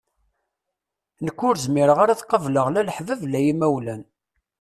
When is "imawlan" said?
3.51-4.01